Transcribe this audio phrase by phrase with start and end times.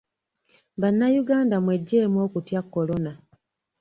[0.81, 3.11] Bannayuganda mweggyemu okutya Kolona.